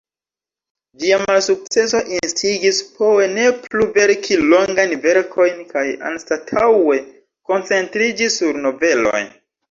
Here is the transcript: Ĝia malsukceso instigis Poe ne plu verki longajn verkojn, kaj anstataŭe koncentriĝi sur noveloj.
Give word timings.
Ĝia 1.01 1.17
malsukceso 1.23 1.99
instigis 2.19 2.79
Poe 2.95 3.27
ne 3.33 3.43
plu 3.65 3.85
verki 3.97 4.37
longajn 4.53 4.95
verkojn, 5.03 5.59
kaj 5.75 5.83
anstataŭe 6.11 6.97
koncentriĝi 7.51 8.31
sur 8.37 8.59
noveloj. 8.65 9.21